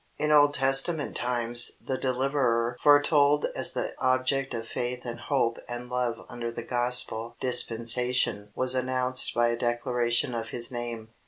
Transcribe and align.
In 0.17 0.31
Old 0.31 0.55
Testament 0.55 1.15
times 1.15 1.73
the 1.79 1.95
Deliverer 1.95 2.75
foretold 2.81 3.45
as 3.55 3.73
the 3.73 3.93
object 3.99 4.51
of 4.55 4.67
faith 4.67 5.05
and 5.05 5.19
hope 5.19 5.59
and 5.69 5.91
love 5.91 6.25
under 6.27 6.51
the 6.51 6.65
Gospel 6.65 7.35
Dispensation 7.39 8.49
was 8.55 8.73
announced 8.73 9.35
by 9.35 9.49
a 9.49 9.55
declaration 9.55 10.33
of 10.33 10.47
His 10.49 10.71
name. 10.71 11.09